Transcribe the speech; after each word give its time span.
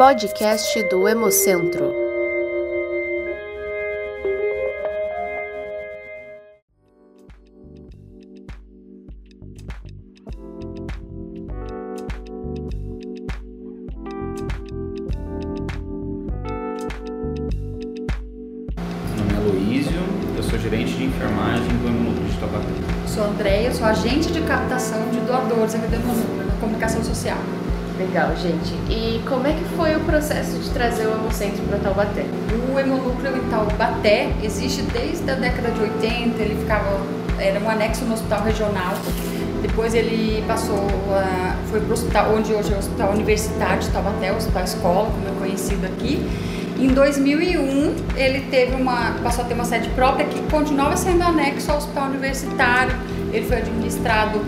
Podcast 0.00 0.82
do 0.84 1.06
Hemocentro. 1.06 1.92
Meu 19.04 19.16
nome 19.18 19.34
é 19.34 19.36
Aloísio, 19.36 19.92
eu 20.34 20.42
sou 20.42 20.58
gerente 20.58 20.94
de 20.94 21.04
enfermagem 21.04 21.68
do 21.76 21.88
Hemonúcleo 21.88 22.26
de 22.26 22.38
Taubaté. 22.38 22.64
Sou 23.06 23.24
Andréia, 23.24 23.70
sou 23.74 23.84
agente 23.84 24.32
de 24.32 24.40
captação 24.40 25.10
de 25.10 25.20
doadores 25.20 25.74
aqui 25.74 25.88
do 25.88 25.96
Hemonúcleo, 25.96 26.46
na 26.46 26.54
comunicação 26.54 27.04
social. 27.04 27.36
Legal, 28.00 28.34
gente. 28.34 28.72
E 28.90 29.22
como 29.28 29.46
é 29.46 29.52
que 29.52 29.62
foi 29.76 29.94
o 29.94 30.00
processo 30.00 30.56
de 30.58 30.70
trazer 30.70 31.06
o 31.06 31.12
Hemocentro 31.12 31.62
para 31.64 31.78
Taubaté? 31.80 32.24
O 32.72 32.78
Hemonúcleo 32.78 33.36
em 33.36 33.50
Taubaté 33.50 34.32
existe 34.42 34.80
desde 34.84 35.30
a 35.30 35.34
década 35.34 35.70
de 35.70 35.82
80, 35.82 36.42
ele 36.42 36.54
ficava, 36.58 36.98
era 37.38 37.60
um 37.60 37.68
anexo 37.68 38.06
no 38.06 38.14
hospital 38.14 38.42
regional. 38.42 38.94
Depois 39.60 39.94
ele 39.94 40.42
passou, 40.46 40.82
foi 41.66 41.80
para 41.80 41.90
o 41.90 41.92
hospital, 41.92 42.34
onde 42.34 42.54
hoje 42.54 42.72
é 42.72 42.76
o 42.76 42.78
Hospital 42.78 43.12
Universitário 43.12 43.82
de 43.82 43.90
Taubaté, 43.90 44.32
o 44.32 44.36
Hospital 44.36 44.64
Escola, 44.64 45.10
como 45.10 45.28
é 45.28 45.38
conhecido 45.38 45.84
aqui. 45.84 46.26
Em 46.78 46.88
2001, 46.88 47.96
ele 48.16 48.40
teve 48.50 48.76
uma, 48.76 49.12
passou 49.22 49.44
a 49.44 49.46
ter 49.46 49.52
uma 49.52 49.66
sede 49.66 49.90
própria 49.90 50.24
que 50.24 50.40
continuava 50.50 50.96
sendo 50.96 51.22
anexo 51.22 51.70
ao 51.70 51.76
Hospital 51.76 52.06
Universitário. 52.06 52.96
Ele 53.30 53.46
foi 53.46 53.58
administrado 53.58 54.40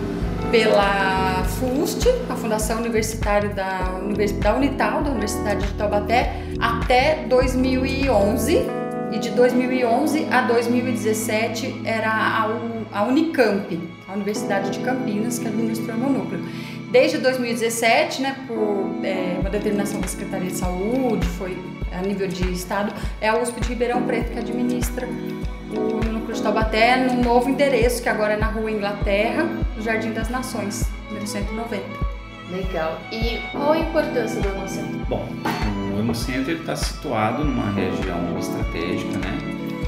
pela 0.53 1.43
FUST, 1.45 2.07
a 2.29 2.35
Fundação 2.35 2.77
Universitária 2.77 3.49
da, 3.49 3.99
da 4.39 4.55
Unital, 4.55 5.01
da 5.01 5.09
Universidade 5.09 5.65
de 5.65 5.73
Taubaté, 5.73 6.31
até 6.59 7.25
2011. 7.27 8.61
E 9.11 9.17
de 9.17 9.31
2011 9.31 10.27
a 10.29 10.41
2017 10.43 11.81
era 11.83 12.09
a, 12.09 12.49
a 12.91 13.03
Unicamp, 13.03 13.79
a 14.07 14.13
Universidade 14.13 14.69
de 14.69 14.79
Campinas, 14.79 15.39
que 15.39 15.47
administrou 15.47 15.97
o 15.97 15.99
meu 15.99 16.09
núcleo. 16.09 16.45
Desde 16.91 17.17
2017, 17.17 18.21
né, 18.21 18.35
por 18.47 19.03
é, 19.03 19.37
uma 19.39 19.49
determinação 19.49 19.99
da 20.01 20.07
Secretaria 20.07 20.51
de 20.51 20.55
Saúde, 20.55 21.27
foi 21.29 21.57
a 21.91 22.01
nível 22.01 22.27
de 22.27 22.51
estado, 22.51 22.93
é 23.19 23.29
a 23.29 23.39
USP 23.39 23.59
de 23.61 23.69
Ribeirão 23.69 24.03
Preto 24.03 24.31
que 24.31 24.39
administra 24.39 25.07
o 25.07 26.12
de 26.33 26.41
Taubaté 26.41 26.97
no 26.97 27.23
novo 27.23 27.47
endereço, 27.47 28.01
que 28.01 28.09
agora 28.09 28.33
é 28.33 28.37
na 28.37 28.47
Rua 28.47 28.71
Inglaterra, 28.71 29.43
no 29.43 29.81
Jardim 29.81 30.11
das 30.11 30.29
Nações, 30.29 30.89
número 31.07 31.27
190. 31.27 31.83
Legal. 32.51 32.99
E 33.11 33.39
qual 33.51 33.73
a 33.73 33.79
importância 33.79 34.41
do 34.41 34.47
Hemocentro? 34.47 34.99
Bom, 35.07 35.27
o 35.95 35.99
Hemocentro 35.99 36.51
está 36.51 36.75
situado 36.75 37.43
numa 37.43 37.71
região 37.71 38.37
estratégica, 38.37 39.17
né? 39.19 39.37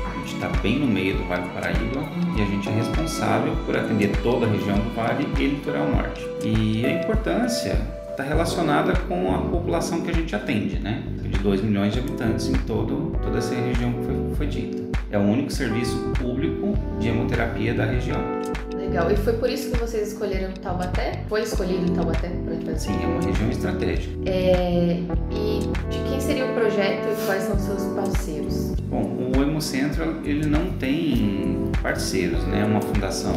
A 0.05 0.17
gente 0.19 0.35
está 0.35 0.47
bem 0.61 0.79
no 0.79 0.87
meio 0.87 1.17
do 1.17 1.23
Vale 1.25 1.41
do 1.41 1.49
Paraíba 1.49 2.03
e 2.37 2.41
a 2.41 2.45
gente 2.45 2.69
é 2.69 2.71
responsável 2.71 3.55
por 3.65 3.75
atender 3.75 4.15
toda 4.21 4.45
a 4.45 4.49
região 4.49 4.77
do 4.77 4.95
Vale 4.95 5.27
e 5.39 5.47
Litoral 5.47 5.87
Norte. 5.89 6.27
E 6.43 6.85
a 6.85 6.91
importância 6.91 7.79
está 8.11 8.23
relacionada 8.23 8.93
com 9.07 9.33
a 9.33 9.39
população 9.39 10.01
que 10.01 10.11
a 10.11 10.13
gente 10.13 10.35
atende, 10.35 10.79
né? 10.79 11.03
De 11.21 11.39
2 11.39 11.61
milhões 11.61 11.93
de 11.93 11.99
habitantes 11.99 12.47
em 12.47 12.53
todo, 12.53 13.17
toda 13.21 13.39
essa 13.39 13.53
região 13.55 13.91
que 13.93 14.05
foi, 14.05 14.35
foi 14.37 14.47
dita. 14.47 14.94
É 15.11 15.17
o 15.17 15.21
único 15.21 15.51
serviço 15.51 15.97
público 16.19 16.73
de 16.99 17.09
hemoterapia 17.09 17.73
da 17.73 17.85
região. 17.85 18.19
Legal. 18.75 19.11
E 19.11 19.15
foi 19.15 19.33
por 19.33 19.49
isso 19.49 19.71
que 19.71 19.77
vocês 19.77 20.13
escolheram 20.13 20.51
Taubaté? 20.53 21.23
Foi 21.27 21.41
escolhido 21.41 21.91
Taubaté 21.91 22.29
para 22.29 22.55
fazer? 22.55 22.79
Sim, 22.79 23.03
é 23.03 23.07
uma 23.07 23.21
região 23.21 23.49
estratégica. 23.49 24.13
É... 24.25 24.99
E 25.31 25.59
de 25.89 26.09
quem 26.09 26.19
seria 26.19 26.45
o 26.45 26.53
projeto 26.53 27.07
e 27.11 27.25
quais 27.25 27.43
são 27.43 27.55
os 27.55 27.61
seus 27.61 27.83
parceiros? 27.93 28.75
Bom, 28.89 29.31
o 29.35 29.41
Hemocentro 29.41 30.21
ele 30.23 30.47
não 30.47 30.71
tem 30.73 31.71
parceiros, 31.81 32.43
né? 32.45 32.61
É 32.61 32.65
uma 32.65 32.81
fundação 32.81 33.35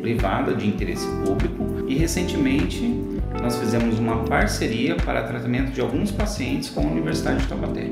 privada 0.00 0.54
de 0.54 0.66
interesse 0.66 1.06
público 1.24 1.84
e 1.86 1.94
recentemente 1.96 3.19
nós 3.40 3.56
fizemos 3.56 3.98
uma 3.98 4.24
parceria 4.24 4.96
para 4.96 5.22
tratamento 5.22 5.72
de 5.72 5.80
alguns 5.80 6.10
pacientes 6.10 6.70
com 6.70 6.80
a 6.80 6.90
Universidade 6.90 7.42
de 7.42 7.48
Taubaté. 7.48 7.86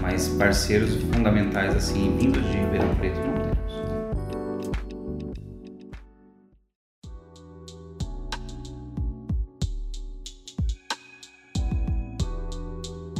Mas 0.00 0.28
parceiros 0.28 0.94
fundamentais 1.02 1.74
assim 1.76 2.16
vindos 2.16 2.42
de 2.50 2.56
Ribeirão 2.56 2.94
Preto 2.96 3.20
não 3.20 3.34
temos. 3.34 3.54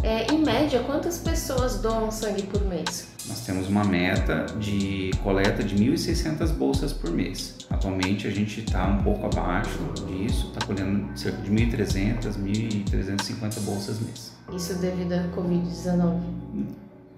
É, 0.03 0.27
em 0.31 0.45
média, 0.45 0.81
quantas 0.81 1.19
pessoas 1.19 1.81
doam 1.81 2.11
sangue 2.11 2.43
por 2.43 2.63
mês? 2.67 3.14
Nós 3.27 3.41
temos 3.41 3.69
uma 3.69 3.85
meta 3.85 4.47
de 4.59 5.11
coleta 5.23 5.63
de 5.63 5.75
1.600 5.77 6.53
bolsas 6.53 6.93
por 6.93 7.11
mês. 7.11 7.57
Atualmente 7.71 8.27
a 8.27 8.31
gente 8.31 8.61
está 8.61 8.87
um 8.87 9.03
pouco 9.03 9.27
abaixo 9.27 9.79
disso, 10.07 10.49
está 10.49 10.67
colhendo 10.67 11.17
cerca 11.19 11.41
de 11.41 11.51
1.300, 11.51 12.35
1.350 12.39 13.61
bolsas 13.61 14.01
mês. 14.01 14.33
Isso 14.53 14.75
devido 14.75 15.13
à 15.15 15.29
Covid-19? 15.35 16.21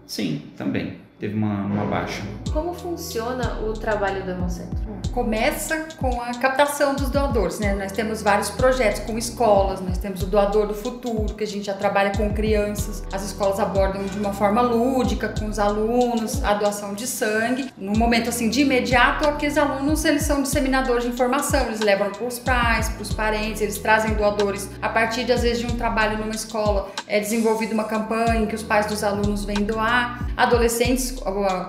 Sim, 0.07 0.43
também. 0.57 1.06
Teve 1.19 1.35
uma, 1.35 1.65
uma 1.65 1.87
baixa. 1.87 2.23
Como 2.53 2.75
funciona 2.75 3.61
o 3.61 3.73
trabalho 3.73 4.23
do 4.23 4.33
Hemocentro? 4.33 4.87
Começa 5.13 5.89
com 5.97 6.21
a 6.21 6.35
captação 6.35 6.95
dos 6.95 7.09
doadores, 7.09 7.59
né? 7.59 7.75
Nós 7.75 7.91
temos 7.91 8.21
vários 8.21 8.51
projetos 8.51 9.01
com 9.01 9.17
escolas, 9.17 9.81
nós 9.81 9.97
temos 9.97 10.23
o 10.23 10.27
Doador 10.27 10.67
do 10.67 10.75
Futuro, 10.75 11.35
que 11.35 11.43
a 11.43 11.47
gente 11.47 11.65
já 11.65 11.73
trabalha 11.73 12.13
com 12.15 12.35
crianças. 12.35 13.03
As 13.11 13.25
escolas 13.25 13.59
abordam 13.59 14.05
de 14.05 14.19
uma 14.19 14.35
forma 14.35 14.61
lúdica 14.61 15.29
com 15.29 15.47
os 15.47 15.59
alunos 15.59 16.45
a 16.45 16.53
doação 16.53 16.93
de 16.93 17.07
sangue. 17.07 17.71
No 17.79 17.93
momento 17.93 18.29
assim 18.29 18.51
de 18.51 18.61
imediato, 18.61 19.27
aqueles 19.27 19.57
alunos 19.57 20.05
eles 20.05 20.23
são 20.23 20.43
disseminadores 20.43 21.05
de 21.05 21.11
informação, 21.11 21.67
eles 21.67 21.81
levam 21.81 22.11
para 22.11 22.27
os 22.27 22.39
pais, 22.39 22.91
para 22.91 23.03
os 23.03 23.13
parentes, 23.15 23.63
eles 23.63 23.79
trazem 23.79 24.13
doadores 24.15 24.69
a 24.83 24.89
partir 24.91 25.25
de 25.25 25.33
às 25.33 25.41
vezes 25.41 25.61
de 25.61 25.67
um 25.67 25.77
trabalho 25.79 26.19
numa 26.19 26.35
escola. 26.35 26.91
É 27.07 27.19
desenvolvida 27.19 27.73
uma 27.73 27.85
campanha 27.85 28.37
em 28.43 28.47
que 28.47 28.55
os 28.55 28.63
pais 28.63 28.85
dos 28.85 29.03
alunos 29.03 29.47
vêm 29.47 29.65
doar. 29.65 30.29
Adolescentes, 30.37 31.06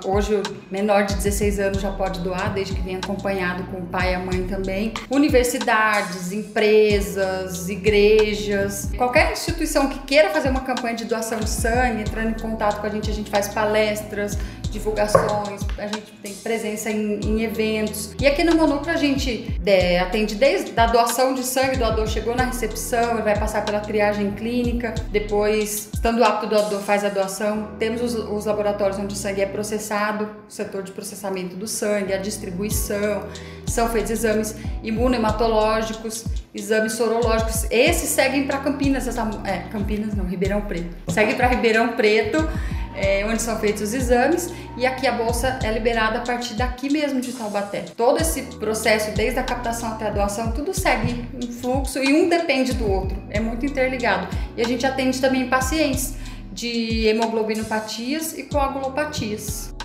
hoje 0.06 0.42
menor 0.72 1.06
de 1.06 1.16
16 1.16 1.60
anos 1.60 1.82
já 1.82 1.92
pode 1.92 2.20
doar, 2.22 2.54
desde 2.54 2.74
que 2.74 2.82
venha 2.82 2.98
acompanhado 2.98 3.64
com 3.66 3.80
o 3.80 3.86
pai 3.86 4.12
e 4.12 4.16
a 4.16 4.20
mãe 4.20 4.44
também. 4.48 4.94
Universidades, 5.10 6.32
empresas, 6.32 7.70
igrejas, 7.70 8.90
qualquer 8.98 9.32
instituição 9.32 9.88
que 9.88 10.00
queira 10.00 10.30
fazer 10.30 10.50
uma 10.50 10.62
campanha 10.62 10.96
de 10.96 11.06
doação 11.06 11.40
de 11.40 11.50
sangue, 11.50 12.02
entrando 12.02 12.32
em 12.32 12.42
contato 12.42 12.80
com 12.80 12.88
a 12.88 12.90
gente, 12.90 13.10
a 13.10 13.14
gente 13.14 13.30
faz 13.30 13.48
palestras, 13.48 14.38
divulgações, 14.70 15.62
a 15.78 15.88
gente 15.88 16.12
tem 16.22 16.34
presença 16.34 16.90
em, 16.90 17.20
em 17.20 17.44
eventos. 17.44 18.14
E 18.20 18.28
aqui 18.28 18.44
no 18.44 18.56
Monúcleo 18.56 18.94
a 18.94 18.98
gente 18.98 19.60
é, 19.66 20.00
atende 20.00 20.36
desde 20.36 20.78
a 20.80 20.86
doação 20.86 21.34
de 21.34 21.44
sangue, 21.44 21.76
o 21.76 21.80
doador 21.80 22.08
chegou 22.08 22.36
na 22.36 22.44
recepção, 22.44 23.14
ele 23.14 23.22
vai 23.22 23.38
passar 23.38 23.66
pela 23.66 23.80
triagem 23.80 24.32
clínica, 24.32 24.94
depois, 25.12 25.90
estando 25.94 26.24
apto, 26.24 26.46
o 26.46 26.50
doador 26.50 26.80
faz 26.82 27.04
a 27.04 27.10
doação. 27.10 27.70
Temos 27.80 28.02
os, 28.02 28.16
os 28.16 28.46
laboratórios 28.46 28.98
onde 29.00 29.14
o 29.14 29.18
sangue 29.18 29.42
é 29.42 29.46
processado, 29.46 30.30
o 30.48 30.52
setor 30.52 30.84
de 30.84 30.92
processamento 30.92 31.56
do 31.56 31.68
sangue, 31.68 32.14
a 32.14 32.18
distribuição, 32.18 33.24
são 33.66 33.90
feitos 33.90 34.12
exames 34.12 34.56
imunohematológicos, 34.84 36.26
exames 36.54 36.94
sorológicos. 36.94 37.66
Esses 37.70 38.10
seguem 38.10 38.48
para 38.48 38.60
Campinas, 38.60 39.08
essa, 39.08 39.30
é, 39.44 39.70
Campinas 39.70 40.16
não, 40.16 40.26
Ribeirão 40.26 40.62
Preto. 40.62 40.96
Segue 41.10 41.36
para 41.36 41.48
Ribeirão 41.48 41.90
Preto 41.90 42.48
é, 42.98 43.26
onde 43.26 43.42
são 43.42 43.58
feitos 43.60 43.82
os 43.84 43.94
exames, 43.94 44.52
e 44.76 44.86
aqui 44.86 45.08
a 45.08 45.12
bolsa 45.12 45.60
é 45.64 45.72
liberada 45.72 46.20
a 46.20 46.22
partir 46.22 46.56
daqui 46.56 46.92
mesmo 46.92 47.22
de 47.22 47.32
Taubaté. 47.32 47.86
Todo 47.96 48.20
esse 48.20 48.42
processo, 48.58 49.12
desde 49.12 49.40
a 49.40 49.44
captação 49.44 49.94
até 49.94 50.08
a 50.08 50.10
doação, 50.10 50.52
tudo 50.52 50.74
segue 50.74 51.26
um 51.34 51.52
fluxo 51.52 52.00
e 52.04 52.14
um 52.14 52.28
depende 52.28 52.74
do 52.74 52.90
outro, 52.90 53.18
é 53.30 53.40
muito 53.40 53.66
interligado. 53.66 54.28
E 54.56 54.62
a 54.62 54.66
gente 54.66 54.86
atende 54.86 55.22
também 55.22 55.48
pacientes 55.48 56.16
de 56.52 57.06
hemoglobinopatias 57.08 58.38
e 58.38 58.44
coagulopatias. 58.44 59.77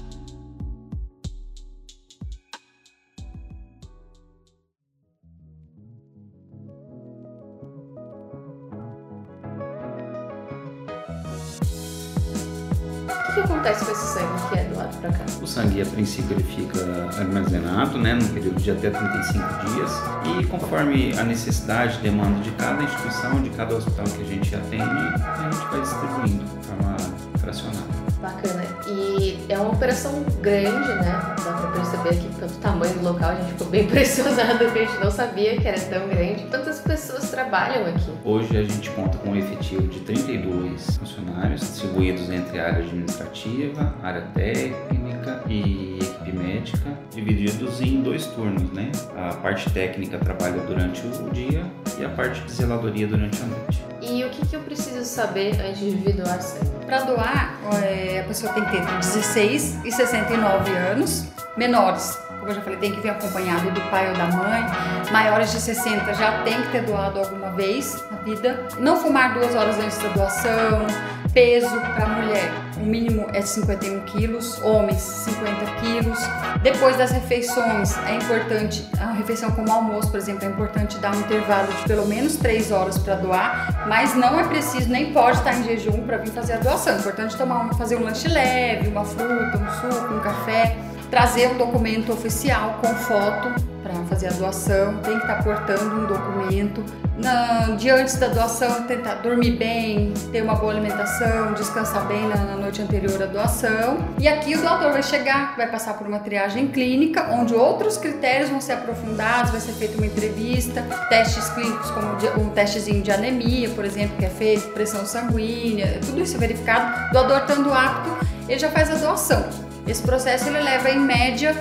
O 13.32 13.34
que 13.34 13.40
acontece 13.40 13.87
com 13.87 13.93
esse 13.93 14.06
sangue 14.12 14.49
que 14.50 14.58
é 14.58 14.64
doado 14.64 14.94
para 14.99 15.11
cá? 15.11 15.25
O 15.40 15.46
sangue, 15.46 15.81
a 15.81 15.87
princípio, 15.87 16.37
ele 16.37 16.43
fica 16.43 16.84
armazenado, 17.19 17.96
né, 17.96 18.12
num 18.12 18.29
período 18.29 18.61
de 18.61 18.70
até 18.70 18.90
35 18.90 19.64
dias 19.70 19.90
e 20.38 20.44
conforme 20.44 21.19
a 21.19 21.25
necessidade, 21.25 21.99
demanda 22.00 22.40
de 22.40 22.50
cada 22.50 22.82
instituição, 22.82 23.40
de 23.40 23.49
cada 23.49 23.75
hospital 23.75 24.05
que 24.05 24.23
a 24.23 24.26
gente 24.26 24.55
atende, 24.55 24.84
a 24.84 25.50
gente 25.50 25.64
vai 25.70 25.81
distribuindo 25.81 26.44
de 26.44 26.67
forma 26.67 26.96
fracionada. 27.38 28.01
Bacana. 28.22 28.62
E 28.86 29.36
é 29.48 29.58
uma 29.58 29.72
operação 29.72 30.22
grande, 30.40 30.70
né? 30.70 31.34
Dá 31.44 31.52
pra 31.54 31.72
perceber 31.72 32.10
aqui 32.10 32.28
pelo 32.38 32.50
tamanho 32.60 32.94
do 32.94 33.04
local, 33.04 33.30
a 33.30 33.34
gente 33.34 33.48
ficou 33.48 33.66
bem 33.66 33.82
impressionado 33.84 34.64
a 34.64 34.69
gente 34.69 34.98
não 35.02 35.10
sabia 35.10 35.60
que 35.60 35.66
era 35.66 35.80
tão 35.80 36.08
grande. 36.08 36.44
Quantas 36.44 36.78
pessoas 36.80 37.28
trabalham 37.30 37.84
aqui? 37.86 38.12
Hoje 38.24 38.56
a 38.56 38.62
gente 38.62 38.90
conta 38.90 39.19
com 39.19 39.30
um 39.30 39.36
efetivo 39.36 39.88
de 39.88 39.98
32 40.00 40.98
funcionários, 40.98 41.60
distribuídos 41.62 42.30
entre 42.30 42.60
a 42.60 42.66
área 42.66 42.78
administrativa, 42.78 43.92
área 44.00 44.22
técnica 44.34 45.01
e 45.49 45.99
equipe 46.00 46.32
médica, 46.32 46.99
divididos 47.10 47.81
em 47.81 48.02
dois 48.02 48.26
turnos, 48.26 48.70
né? 48.72 48.90
A 49.16 49.34
parte 49.34 49.70
técnica 49.70 50.19
trabalha 50.19 50.60
durante 50.62 51.06
o 51.06 51.31
dia 51.31 51.64
e 51.99 52.04
a 52.04 52.08
parte 52.08 52.40
de 52.43 52.52
zeladoria 52.52 53.06
durante 53.06 53.40
a 53.43 53.46
noite. 53.46 53.82
E 54.00 54.25
o 54.25 54.31
que, 54.31 54.46
que 54.46 54.56
eu 54.56 54.60
preciso 54.60 55.04
saber 55.04 55.60
antes 55.60 55.78
de 55.78 55.90
vir 55.90 56.14
doar 56.14 56.40
sangue? 56.40 56.70
Para 56.87 57.02
doar, 57.02 57.58
é, 57.84 58.20
a 58.20 58.25
pessoa 58.25 58.52
tem 58.52 58.64
que 58.64 58.70
ter 58.70 58.78
entre 58.78 58.96
16 58.96 59.84
e 59.84 59.93
69 59.93 60.70
anos. 60.72 61.26
Menores, 61.56 62.19
como 62.42 62.50
eu 62.50 62.56
já 62.56 62.62
falei, 62.62 62.78
tem 62.80 62.90
que 62.90 63.00
vir 63.00 63.10
acompanhado 63.10 63.70
do 63.70 63.80
pai 63.82 64.08
ou 64.08 64.16
da 64.16 64.26
mãe. 64.26 64.64
Maiores 65.12 65.52
de 65.52 65.60
60 65.60 66.12
já 66.14 66.42
tem 66.42 66.60
que 66.60 66.72
ter 66.72 66.82
doado 66.82 67.20
alguma 67.20 67.52
vez 67.52 68.04
na 68.10 68.16
vida. 68.18 68.66
Não 68.80 68.96
fumar 68.96 69.32
duas 69.32 69.54
horas 69.54 69.78
antes 69.78 69.96
da 69.98 70.08
doação. 70.08 70.84
Peso 71.32 71.80
para 71.94 72.06
mulher, 72.08 72.50
o 72.76 72.80
mínimo 72.80 73.26
é 73.32 73.40
51 73.40 74.00
quilos, 74.00 74.60
homens 74.62 75.00
50 75.00 75.64
quilos. 75.80 76.18
Depois 76.62 76.96
das 76.96 77.12
refeições, 77.12 77.96
é 78.06 78.16
importante, 78.16 78.86
a 79.00 79.12
refeição 79.12 79.50
como 79.52 79.72
almoço, 79.72 80.10
por 80.10 80.18
exemplo, 80.18 80.44
é 80.44 80.48
importante 80.48 80.98
dar 80.98 81.14
um 81.14 81.20
intervalo 81.20 81.72
de 81.72 81.84
pelo 81.84 82.06
menos 82.06 82.36
3 82.36 82.70
horas 82.72 82.98
para 82.98 83.14
doar, 83.14 83.86
mas 83.88 84.14
não 84.14 84.38
é 84.38 84.44
preciso, 84.44 84.90
nem 84.90 85.12
pode 85.12 85.38
estar 85.38 85.54
em 85.54 85.62
jejum 85.62 86.02
para 86.02 86.18
vir 86.18 86.30
fazer 86.32 86.54
a 86.54 86.58
doação. 86.58 86.96
É 86.96 86.98
importante 86.98 87.36
tomar, 87.36 87.72
fazer 87.74 87.96
um 87.96 88.02
lanche 88.02 88.28
leve, 88.28 88.88
uma 88.88 89.04
fruta, 89.04 89.56
um 89.56 89.90
suco, 89.90 90.12
um 90.12 90.20
café 90.20 90.76
trazer 91.12 91.48
um 91.48 91.58
documento 91.58 92.10
oficial 92.10 92.78
com 92.80 92.88
foto 92.94 93.62
para 93.82 93.92
fazer 94.04 94.28
a 94.28 94.32
doação, 94.32 94.96
tem 95.02 95.12
que 95.12 95.20
estar 95.20 95.36
tá 95.36 95.42
portando 95.42 95.94
um 95.94 96.06
documento. 96.06 96.82
Na, 97.18 97.74
dia 97.76 97.96
antes 97.96 98.16
da 98.16 98.28
doação, 98.28 98.84
tentar 98.84 99.16
dormir 99.16 99.50
bem, 99.50 100.14
ter 100.32 100.42
uma 100.42 100.54
boa 100.54 100.72
alimentação, 100.72 101.52
descansar 101.52 102.06
bem 102.06 102.26
na, 102.26 102.36
na, 102.36 102.56
noite 102.56 102.80
anterior 102.80 103.22
à 103.22 103.26
doação. 103.26 103.98
E 104.18 104.26
aqui 104.26 104.54
o 104.54 104.62
doador 104.62 104.92
vai 104.92 105.02
chegar, 105.02 105.54
vai 105.54 105.70
passar 105.70 105.98
por 105.98 106.06
uma 106.06 106.18
triagem 106.18 106.68
clínica, 106.68 107.28
onde 107.30 107.54
outros 107.54 107.98
critérios 107.98 108.48
vão 108.48 108.62
ser 108.62 108.72
aprofundados, 108.72 109.50
vai 109.50 109.60
ser 109.60 109.72
feita 109.72 109.98
uma 109.98 110.06
entrevista, 110.06 110.80
testes 111.10 111.46
clínicos 111.50 111.90
como 111.90 112.06
um 112.42 112.48
testezinho 112.48 113.02
de 113.02 113.10
anemia, 113.10 113.68
por 113.68 113.84
exemplo, 113.84 114.16
que 114.16 114.24
é 114.24 114.30
feito, 114.30 114.70
pressão 114.70 115.04
sanguínea, 115.04 116.00
tudo 116.06 116.22
isso 116.22 116.36
é 116.36 116.38
verificado. 116.38 117.10
O 117.10 117.12
doador 117.12 117.40
estando 117.40 117.70
apto, 117.70 118.26
ele 118.48 118.58
já 118.58 118.70
faz 118.70 118.90
a 118.90 118.94
doação. 118.94 119.71
Esse 119.87 120.02
processo 120.02 120.49
ele 120.49 120.61
leva 120.61 120.90
em 120.90 121.00
média 121.00 121.55